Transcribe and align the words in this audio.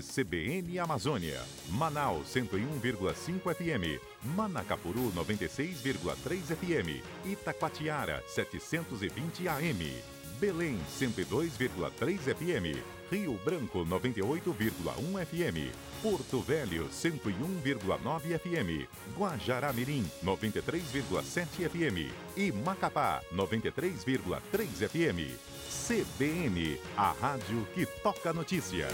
CBN 0.00 0.78
Amazônia, 0.78 1.40
Manaus 1.70 2.34
101,5 2.34 3.54
FM, 3.54 4.00
Manacapuru 4.34 5.12
96,3 5.12 6.56
FM, 6.56 7.02
Itacoatiara 7.24 8.22
720 8.26 9.48
AM, 9.48 10.02
Belém 10.40 10.78
102,3 10.98 12.34
FM, 12.34 12.82
Rio 13.10 13.38
Branco 13.44 13.84
98,1 13.84 15.26
FM, 15.26 15.72
Porto 16.02 16.40
Velho 16.40 16.88
101,9 16.88 18.38
FM, 18.38 18.86
Guajará-Mirim 19.16 20.04
93,7 20.24 21.68
FM 21.68 22.10
e 22.36 22.52
Macapá 22.52 23.20
93,3 23.32 24.88
FM. 24.88 25.50
CBN, 25.90 26.78
a 26.96 27.10
rádio 27.12 27.66
que 27.74 27.84
toca 27.84 28.32
notícia. 28.32 28.86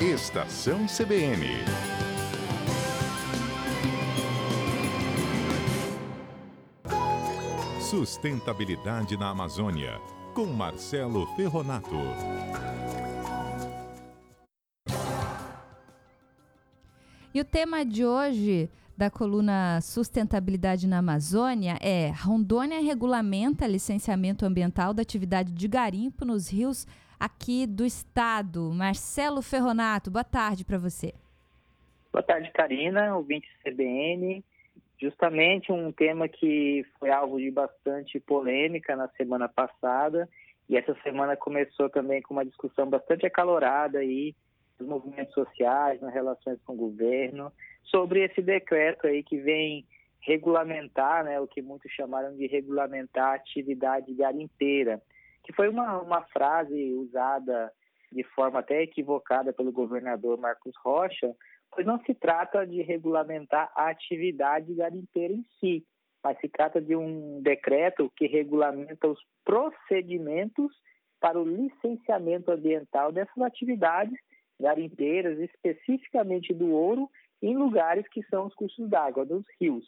Estação 0.00 0.86
CBN. 0.86 1.46
Sustentabilidade 7.80 9.16
na 9.16 9.30
Amazônia, 9.30 9.98
com 10.34 10.46
Marcelo 10.46 11.26
Ferronato. 11.36 11.96
E 17.32 17.40
o 17.40 17.44
tema 17.44 17.84
de 17.84 18.04
hoje 18.04 18.70
da 18.96 19.10
coluna 19.10 19.80
Sustentabilidade 19.80 20.86
na 20.86 20.98
Amazônia 20.98 21.76
é 21.82 22.10
Rondônia 22.10 22.80
regulamenta 22.80 23.66
licenciamento 23.66 24.46
ambiental 24.46 24.94
da 24.94 25.02
atividade 25.02 25.52
de 25.52 25.66
garimpo 25.66 26.24
nos 26.24 26.48
rios 26.48 26.86
aqui 27.18 27.66
do 27.66 27.84
estado. 27.84 28.72
Marcelo 28.72 29.42
Ferronato, 29.42 30.10
boa 30.10 30.24
tarde 30.24 30.64
para 30.64 30.78
você. 30.78 31.12
Boa 32.12 32.22
tarde, 32.22 32.50
Karina, 32.52 33.16
ouvinte 33.16 33.48
CBN. 33.64 34.44
Justamente 35.00 35.72
um 35.72 35.90
tema 35.90 36.28
que 36.28 36.86
foi 36.98 37.10
alvo 37.10 37.38
de 37.38 37.50
bastante 37.50 38.20
polêmica 38.20 38.94
na 38.94 39.08
semana 39.08 39.48
passada 39.48 40.28
e 40.68 40.76
essa 40.76 40.94
semana 41.02 41.36
começou 41.36 41.90
também 41.90 42.22
com 42.22 42.32
uma 42.32 42.44
discussão 42.44 42.88
bastante 42.88 43.26
acalorada 43.26 43.98
aí 43.98 44.34
dos 44.78 44.88
movimentos 44.88 45.34
sociais, 45.34 46.00
nas 46.00 46.12
relações 46.12 46.60
com 46.64 46.74
o 46.74 46.76
governo, 46.76 47.52
sobre 47.84 48.24
esse 48.24 48.42
decreto 48.42 49.06
aí 49.06 49.22
que 49.22 49.36
vem 49.38 49.86
regulamentar, 50.20 51.24
né, 51.24 51.38
o 51.38 51.46
que 51.46 51.60
muitos 51.60 51.92
chamaram 51.92 52.34
de 52.34 52.46
regulamentar 52.46 53.32
a 53.32 53.34
atividade 53.34 54.12
garimpeira, 54.14 55.00
que 55.42 55.52
foi 55.52 55.68
uma, 55.68 56.00
uma 56.00 56.22
frase 56.22 56.92
usada 56.94 57.70
de 58.10 58.22
forma 58.22 58.60
até 58.60 58.82
equivocada 58.82 59.52
pelo 59.52 59.72
governador 59.72 60.38
Marcos 60.38 60.74
Rocha, 60.82 61.34
pois 61.70 61.86
não 61.86 61.98
se 62.04 62.14
trata 62.14 62.66
de 62.66 62.80
regulamentar 62.80 63.70
a 63.74 63.90
atividade 63.90 64.72
garimpeira 64.74 65.34
em 65.34 65.44
si, 65.60 65.84
mas 66.22 66.38
se 66.40 66.48
trata 66.48 66.80
de 66.80 66.96
um 66.96 67.42
decreto 67.42 68.10
que 68.16 68.26
regulamenta 68.26 69.08
os 69.08 69.20
procedimentos 69.44 70.72
para 71.20 71.38
o 71.38 71.44
licenciamento 71.44 72.50
ambiental 72.50 73.12
dessas 73.12 73.38
atividades 73.42 74.18
garimpeiras, 74.60 75.38
especificamente 75.38 76.52
do 76.54 76.70
ouro, 76.70 77.10
em 77.42 77.56
lugares 77.56 78.06
que 78.08 78.22
são 78.24 78.46
os 78.46 78.54
cursos 78.54 78.88
d'água, 78.88 79.24
dos 79.24 79.44
rios. 79.60 79.84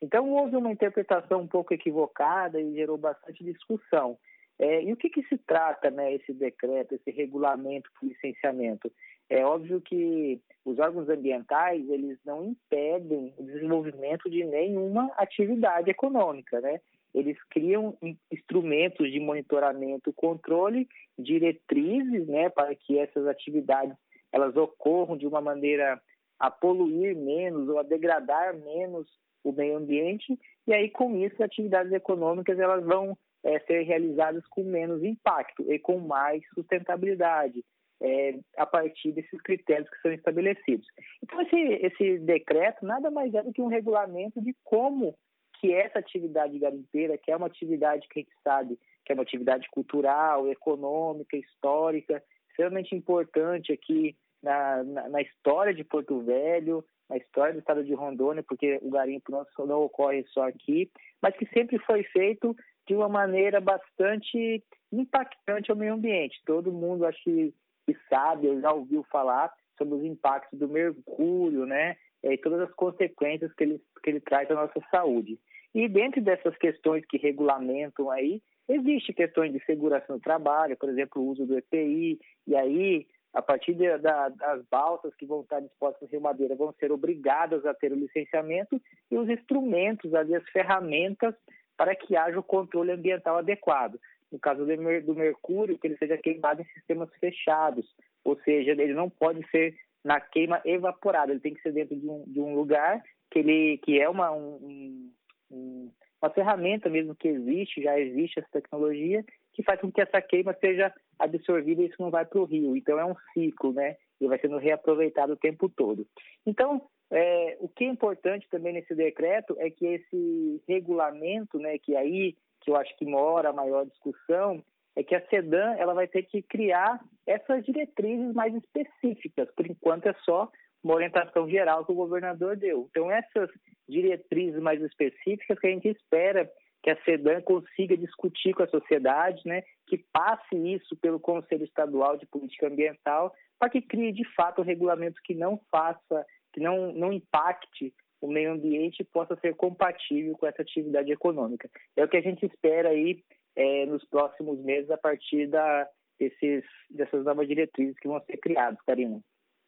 Então, 0.00 0.30
houve 0.32 0.56
uma 0.56 0.72
interpretação 0.72 1.40
um 1.42 1.46
pouco 1.46 1.74
equivocada 1.74 2.60
e 2.60 2.74
gerou 2.74 2.96
bastante 2.96 3.44
discussão. 3.44 4.18
É, 4.58 4.82
e 4.82 4.92
o 4.92 4.96
que, 4.96 5.08
que 5.08 5.22
se 5.24 5.38
trata, 5.38 5.90
né, 5.90 6.14
esse 6.14 6.32
decreto, 6.32 6.94
esse 6.94 7.10
regulamento 7.10 7.90
para 7.92 8.08
licenciamento? 8.08 8.90
É 9.30 9.44
óbvio 9.44 9.80
que 9.80 10.40
os 10.64 10.78
órgãos 10.78 11.08
ambientais, 11.08 11.88
eles 11.88 12.18
não 12.24 12.44
impedem 12.44 13.32
o 13.36 13.42
desenvolvimento 13.42 14.28
de 14.28 14.44
nenhuma 14.44 15.12
atividade 15.16 15.90
econômica, 15.90 16.60
né? 16.60 16.80
Eles 17.14 17.36
criam 17.50 17.96
instrumentos 18.30 19.10
de 19.10 19.18
monitoramento, 19.18 20.12
controle, 20.12 20.86
diretrizes, 21.18 22.26
né, 22.26 22.48
para 22.48 22.74
que 22.74 22.98
essas 22.98 23.26
atividades 23.26 23.96
elas 24.32 24.56
ocorram 24.56 25.16
de 25.16 25.26
uma 25.26 25.40
maneira 25.40 26.00
a 26.38 26.50
poluir 26.50 27.16
menos 27.16 27.68
ou 27.68 27.78
a 27.78 27.82
degradar 27.82 28.56
menos 28.56 29.08
o 29.42 29.52
meio 29.52 29.76
ambiente 29.76 30.38
e 30.66 30.72
aí 30.72 30.90
com 30.90 31.16
isso 31.16 31.34
as 31.36 31.42
atividades 31.42 31.92
econômicas 31.92 32.58
elas 32.58 32.84
vão 32.84 33.16
é, 33.42 33.58
ser 33.60 33.82
realizadas 33.82 34.46
com 34.48 34.62
menos 34.62 35.02
impacto 35.02 35.64
e 35.72 35.78
com 35.78 35.98
mais 35.98 36.42
sustentabilidade 36.54 37.64
é, 38.00 38.38
a 38.56 38.66
partir 38.66 39.12
desses 39.12 39.40
critérios 39.42 39.88
que 39.90 40.00
são 40.00 40.12
estabelecidos. 40.12 40.86
Então 41.22 41.40
esse, 41.40 41.56
esse 41.56 42.18
decreto 42.18 42.84
nada 42.84 43.10
mais 43.10 43.32
é 43.34 43.42
do 43.42 43.52
que 43.52 43.62
um 43.62 43.68
regulamento 43.68 44.40
de 44.40 44.54
como 44.64 45.16
que 45.60 45.72
essa 45.72 45.98
atividade 45.98 46.58
garimpeira, 46.58 47.18
que 47.18 47.30
é 47.30 47.36
uma 47.36 47.46
atividade 47.46 48.06
que 48.08 48.20
a 48.20 48.22
gente 48.22 48.34
sabe 48.42 48.78
que 49.04 49.12
é 49.12 49.14
uma 49.14 49.22
atividade 49.22 49.66
cultural, 49.70 50.48
econômica, 50.48 51.34
histórica, 51.34 52.22
extremamente 52.50 52.94
importante 52.94 53.72
aqui 53.72 54.14
na, 54.42 54.84
na, 54.84 55.08
na, 55.08 55.22
história 55.22 55.72
de 55.72 55.82
Porto 55.82 56.20
Velho, 56.20 56.84
na 57.08 57.16
história 57.16 57.54
do 57.54 57.60
estado 57.60 57.82
de 57.82 57.94
Rondônia, 57.94 58.42
porque 58.42 58.78
o 58.82 58.90
garimpo 58.90 59.32
não, 59.32 59.46
não 59.66 59.82
ocorre 59.82 60.24
só 60.28 60.46
aqui, 60.46 60.90
mas 61.22 61.34
que 61.36 61.46
sempre 61.46 61.78
foi 61.78 62.02
feito 62.04 62.54
de 62.86 62.94
uma 62.94 63.08
maneira 63.08 63.60
bastante 63.60 64.62
impactante 64.92 65.70
ao 65.70 65.76
meio 65.76 65.94
ambiente. 65.94 66.42
Todo 66.44 66.70
mundo, 66.70 67.06
acho 67.06 67.22
que, 67.24 67.54
que 67.86 67.96
sabe, 68.10 68.60
já 68.60 68.72
ouviu 68.72 69.02
falar 69.04 69.50
sobre 69.78 69.94
os 69.94 70.04
impactos 70.04 70.58
do 70.58 70.68
mercúrio, 70.68 71.64
né? 71.64 71.96
E 72.22 72.36
todas 72.38 72.60
as 72.60 72.74
consequências 72.74 73.52
que 73.54 73.64
ele, 73.64 73.80
que 74.02 74.10
ele 74.10 74.20
traz 74.20 74.50
à 74.50 74.54
nossa 74.54 74.80
saúde. 74.90 75.38
E 75.74 75.88
dentro 75.88 76.20
dessas 76.20 76.56
questões 76.56 77.04
que 77.06 77.18
regulamentam 77.18 78.10
aí, 78.10 78.42
existe 78.68 79.12
questões 79.12 79.52
de 79.52 79.64
segurança 79.64 80.06
no 80.08 80.20
trabalho, 80.20 80.76
por 80.76 80.88
exemplo, 80.88 81.22
o 81.22 81.28
uso 81.28 81.46
do 81.46 81.56
EPI, 81.56 82.18
e 82.46 82.56
aí 82.56 83.06
a 83.32 83.42
partir 83.42 83.74
de, 83.74 83.98
da, 83.98 84.30
das 84.30 84.64
balsas 84.70 85.14
que 85.14 85.26
vão 85.26 85.42
estar 85.42 85.60
dispostas 85.60 86.02
no 86.02 86.08
Rio 86.08 86.20
Madeira, 86.20 86.56
vão 86.56 86.72
ser 86.72 86.90
obrigadas 86.90 87.64
a 87.66 87.74
ter 87.74 87.92
o 87.92 87.96
licenciamento 87.96 88.80
e 89.10 89.16
os 89.16 89.28
instrumentos, 89.28 90.14
ali, 90.14 90.34
as 90.34 90.48
ferramentas 90.48 91.34
para 91.76 91.94
que 91.94 92.16
haja 92.16 92.38
o 92.38 92.42
controle 92.42 92.90
ambiental 92.90 93.36
adequado. 93.36 94.00
No 94.32 94.38
caso 94.38 94.66
do 94.66 95.14
mercúrio, 95.14 95.78
que 95.78 95.86
ele 95.86 95.96
seja 95.96 96.18
queimado 96.18 96.60
em 96.60 96.64
sistemas 96.66 97.08
fechados, 97.20 97.86
ou 98.24 98.38
seja, 98.40 98.72
ele 98.72 98.92
não 98.92 99.08
pode 99.08 99.48
ser 99.50 99.74
na 100.08 100.18
queima 100.22 100.62
evaporada, 100.64 101.30
ele 101.30 101.40
tem 101.40 101.52
que 101.52 101.60
ser 101.60 101.70
dentro 101.70 101.94
de 101.94 102.08
um, 102.08 102.24
de 102.26 102.40
um 102.40 102.54
lugar 102.54 103.02
que, 103.30 103.40
ele, 103.40 103.76
que 103.84 104.00
é 104.00 104.08
uma, 104.08 104.32
um, 104.32 105.12
um, 105.50 105.92
uma 106.20 106.30
ferramenta 106.30 106.88
mesmo 106.88 107.14
que 107.14 107.28
existe, 107.28 107.82
já 107.82 108.00
existe 108.00 108.38
essa 108.38 108.48
tecnologia, 108.50 109.22
que 109.52 109.62
faz 109.62 109.78
com 109.78 109.92
que 109.92 110.00
essa 110.00 110.22
queima 110.22 110.56
seja 110.58 110.90
absorvida 111.18 111.82
e 111.82 111.88
isso 111.88 112.00
não 112.00 112.10
vai 112.10 112.24
para 112.24 112.40
o 112.40 112.44
rio. 112.44 112.74
Então 112.74 112.98
é 112.98 113.04
um 113.04 113.14
ciclo, 113.34 113.74
né? 113.74 113.96
E 114.18 114.26
vai 114.26 114.38
sendo 114.38 114.56
reaproveitado 114.56 115.34
o 115.34 115.36
tempo 115.36 115.68
todo. 115.68 116.06
Então, 116.46 116.88
é, 117.10 117.58
o 117.60 117.68
que 117.68 117.84
é 117.84 117.88
importante 117.88 118.48
também 118.50 118.72
nesse 118.72 118.94
decreto 118.94 119.54
é 119.58 119.68
que 119.68 119.84
esse 119.84 120.62
regulamento, 120.66 121.58
né, 121.58 121.76
que 121.76 121.94
aí 121.94 122.34
que 122.62 122.70
eu 122.70 122.76
acho 122.76 122.96
que 122.96 123.04
mora 123.04 123.50
a 123.50 123.52
maior 123.52 123.84
discussão, 123.84 124.64
é 124.96 125.02
que 125.02 125.14
a 125.14 125.26
SEDAN 125.28 125.74
ela 125.78 125.94
vai 125.94 126.08
ter 126.08 126.22
que 126.22 126.42
criar 126.42 127.00
essas 127.26 127.64
diretrizes 127.64 128.32
mais 128.34 128.54
específicas. 128.54 129.48
Por 129.54 129.66
enquanto 129.66 130.06
é 130.06 130.14
só 130.24 130.50
uma 130.82 130.94
orientação 130.94 131.48
geral 131.48 131.84
que 131.84 131.92
o 131.92 131.96
governador 131.96 132.56
deu. 132.56 132.88
Então 132.90 133.10
essas 133.10 133.50
diretrizes 133.88 134.60
mais 134.60 134.80
específicas 134.82 135.58
que 135.58 135.66
a 135.66 135.70
gente 135.70 135.88
espera 135.88 136.50
que 136.82 136.90
a 136.90 137.04
SEDAN 137.04 137.42
consiga 137.42 137.96
discutir 137.96 138.54
com 138.54 138.62
a 138.62 138.68
sociedade, 138.68 139.42
né, 139.44 139.62
que 139.86 139.98
passe 140.12 140.56
isso 140.56 140.96
pelo 140.96 141.18
Conselho 141.18 141.64
Estadual 141.64 142.16
de 142.16 142.26
Política 142.26 142.68
Ambiental, 142.68 143.34
para 143.58 143.68
que 143.68 143.82
crie 143.82 144.12
de 144.12 144.24
fato 144.34 144.60
um 144.60 144.64
regulamento 144.64 145.20
que 145.24 145.34
não 145.34 145.60
faça, 145.70 146.24
que 146.52 146.60
não, 146.60 146.92
não 146.92 147.12
impacte 147.12 147.92
o 148.20 148.28
meio 148.28 148.52
ambiente 148.52 149.00
e 149.00 149.04
possa 149.04 149.36
ser 149.36 149.54
compatível 149.54 150.36
com 150.36 150.46
essa 150.46 150.62
atividade 150.62 151.10
econômica. 151.10 151.68
É 151.96 152.04
o 152.04 152.08
que 152.08 152.16
a 152.16 152.20
gente 152.20 152.44
espera 152.46 152.90
aí 152.90 153.22
é, 153.58 153.84
nos 153.86 154.04
próximos 154.04 154.56
meses 154.60 154.88
a 154.88 154.96
partir 154.96 155.48
da, 155.48 155.88
desses, 156.16 156.64
dessas 156.88 157.24
novas 157.24 157.48
diretrizes 157.48 157.98
que 157.98 158.06
vão 158.06 158.22
ser 158.24 158.36
criadas, 158.36 158.78
Karina. 158.86 159.20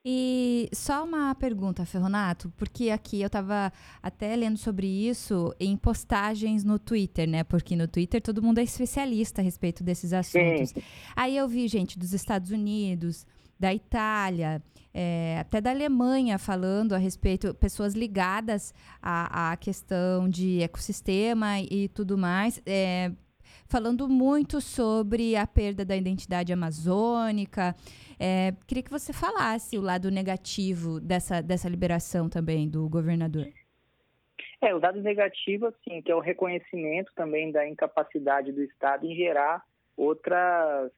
E 0.04 0.70
só 0.72 1.04
uma 1.04 1.34
pergunta, 1.34 1.84
Ferronato, 1.84 2.50
porque 2.56 2.88
aqui 2.88 3.20
eu 3.20 3.26
estava 3.26 3.70
até 4.00 4.34
lendo 4.34 4.56
sobre 4.56 4.86
isso 4.86 5.54
em 5.60 5.76
postagens 5.76 6.64
no 6.64 6.78
Twitter, 6.78 7.28
né? 7.28 7.44
Porque 7.44 7.76
no 7.76 7.86
Twitter 7.86 8.22
todo 8.22 8.42
mundo 8.42 8.58
é 8.58 8.62
especialista 8.62 9.42
a 9.42 9.44
respeito 9.44 9.84
desses 9.84 10.14
assuntos. 10.14 10.70
Sim. 10.70 10.82
Aí 11.14 11.36
eu 11.36 11.46
vi 11.46 11.68
gente 11.68 11.98
dos 11.98 12.14
Estados 12.14 12.50
Unidos, 12.50 13.26
da 13.58 13.74
Itália, 13.74 14.62
é, 14.94 15.38
até 15.40 15.60
da 15.60 15.70
Alemanha 15.70 16.38
falando 16.38 16.94
a 16.94 16.98
respeito, 16.98 17.52
pessoas 17.52 17.92
ligadas 17.92 18.72
à, 19.02 19.52
à 19.52 19.56
questão 19.56 20.30
de 20.30 20.62
ecossistema 20.62 21.60
e 21.60 21.88
tudo 21.88 22.16
mais. 22.16 22.62
É, 22.64 23.12
falando 23.70 24.08
muito 24.08 24.60
sobre 24.60 25.36
a 25.36 25.46
perda 25.46 25.84
da 25.84 25.96
identidade 25.96 26.52
amazônica. 26.52 27.74
É, 28.18 28.52
queria 28.66 28.82
que 28.82 28.90
você 28.90 29.12
falasse 29.12 29.78
o 29.78 29.80
lado 29.80 30.10
negativo 30.10 30.98
dessa, 31.00 31.40
dessa 31.40 31.68
liberação 31.68 32.28
também 32.28 32.68
do 32.68 32.88
governador. 32.88 33.46
É, 34.60 34.74
o 34.74 34.80
dado 34.80 35.00
negativo, 35.00 35.66
assim, 35.66 36.02
que 36.02 36.10
é 36.10 36.14
o 36.14 36.20
reconhecimento 36.20 37.12
também 37.14 37.52
da 37.52 37.66
incapacidade 37.66 38.52
do 38.52 38.62
Estado 38.62 39.06
em 39.06 39.14
gerar 39.14 39.62
outras 39.96 40.90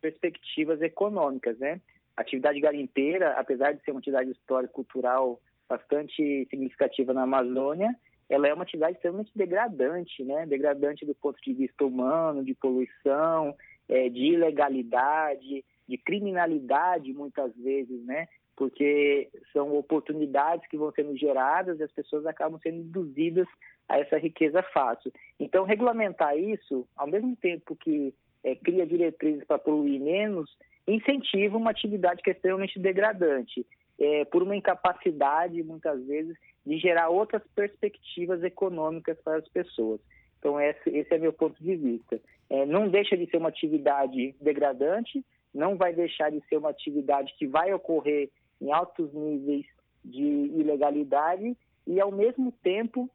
perspectivas 0.00 0.82
econômicas, 0.82 1.56
né? 1.58 1.80
A 2.16 2.22
atividade 2.22 2.60
garimpeira, 2.60 3.32
apesar 3.38 3.72
de 3.72 3.82
ser 3.82 3.92
uma 3.92 4.00
atividade 4.00 4.30
histórica 4.32 4.72
cultural 4.72 5.40
bastante 5.68 6.46
significativa 6.50 7.14
na 7.14 7.22
Amazônia, 7.22 7.94
ela 8.28 8.46
é 8.46 8.54
uma 8.54 8.62
atividade 8.62 8.94
extremamente 8.94 9.32
degradante, 9.34 10.22
né? 10.22 10.46
Degradante 10.46 11.06
do 11.06 11.14
ponto 11.14 11.40
de 11.42 11.54
vista 11.54 11.84
humano, 11.84 12.44
de 12.44 12.54
poluição, 12.54 13.54
é, 13.88 14.08
de 14.08 14.34
ilegalidade, 14.34 15.64
de 15.88 15.98
criminalidade, 15.98 17.12
muitas 17.14 17.54
vezes, 17.56 18.04
né? 18.04 18.28
Porque 18.54 19.30
são 19.52 19.76
oportunidades 19.76 20.68
que 20.68 20.76
vão 20.76 20.92
sendo 20.92 21.16
geradas 21.16 21.78
e 21.78 21.82
as 21.82 21.92
pessoas 21.92 22.26
acabam 22.26 22.60
sendo 22.62 22.80
induzidas 22.80 23.46
a 23.88 23.98
essa 23.98 24.18
riqueza 24.18 24.62
fácil. 24.62 25.10
Então, 25.40 25.64
regulamentar 25.64 26.36
isso, 26.36 26.86
ao 26.94 27.06
mesmo 27.06 27.34
tempo 27.36 27.74
que 27.74 28.12
é, 28.44 28.54
cria 28.54 28.86
diretrizes 28.86 29.44
para 29.44 29.58
poluir 29.58 30.00
menos, 30.00 30.54
incentiva 30.86 31.56
uma 31.56 31.70
atividade 31.70 32.22
que 32.22 32.30
é 32.30 32.32
extremamente 32.34 32.78
degradante, 32.78 33.66
é, 33.98 34.24
por 34.26 34.42
uma 34.42 34.56
incapacidade, 34.56 35.62
muitas 35.62 36.04
vezes, 36.06 36.36
de 36.64 36.78
gerar 36.78 37.08
outras 37.08 37.42
perspectivas 37.54 38.42
econômicas 38.42 39.18
para 39.22 39.38
as 39.38 39.48
pessoas. 39.48 40.00
Então, 40.38 40.60
esse, 40.60 40.90
esse 40.90 41.12
é 41.12 41.18
meu 41.18 41.32
ponto 41.32 41.62
de 41.62 41.74
vista. 41.76 42.20
É, 42.48 42.64
não 42.64 42.88
deixa 42.88 43.16
de 43.16 43.28
ser 43.28 43.38
uma 43.38 43.48
atividade 43.48 44.34
degradante, 44.40 45.24
não 45.52 45.76
vai 45.76 45.92
deixar 45.92 46.30
de 46.30 46.40
ser 46.48 46.58
uma 46.58 46.70
atividade 46.70 47.34
que 47.38 47.46
vai 47.46 47.72
ocorrer 47.72 48.30
em 48.60 48.70
altos 48.70 49.12
níveis 49.12 49.66
de 50.04 50.22
ilegalidade 50.22 51.56
e, 51.86 52.00
ao 52.00 52.12
mesmo 52.12 52.52
tempo, 52.62 53.10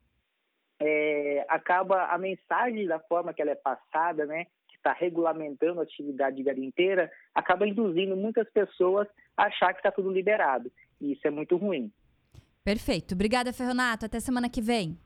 é, 0.80 1.46
acaba 1.48 2.08
a 2.08 2.18
mensagem 2.18 2.86
da 2.86 3.00
forma 3.00 3.34
que 3.34 3.42
ela 3.42 3.52
é 3.52 3.56
passada, 3.56 4.26
né, 4.26 4.48
está 4.84 4.92
regulamentando 4.92 5.80
a 5.80 5.84
atividade 5.84 6.44
garimpeira, 6.44 7.10
acaba 7.34 7.66
induzindo 7.66 8.18
muitas 8.18 8.50
pessoas 8.50 9.08
achar 9.38 9.74
que 9.74 9.80
está 9.80 9.92
tudo 9.92 10.12
liberado. 10.12 10.72
E 11.00 11.14
isso 11.14 11.28
é 11.28 11.32
muito 11.32 11.58
ruim. 11.58 11.92
Perfeito. 12.64 13.14
Obrigada, 13.14 13.52
Ferronato. 13.52 14.06
Até 14.06 14.20
semana 14.20 14.50
que 14.50 14.62
vem. 14.62 14.98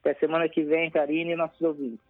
Até 0.00 0.14
semana 0.14 0.48
que 0.48 0.62
vem, 0.62 0.90
Karine 0.90 1.32
e 1.32 1.36
nossos 1.36 1.60
ouvintes. 1.60 2.04